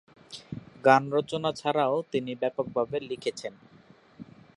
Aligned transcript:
গান 0.85 1.03
রচনা 1.11 1.49
ছাড়াও, 1.53 1.95
তিনি 2.11 2.31
ব্যাপকভাবে 2.35 2.97
লিখেছেন। 3.09 3.53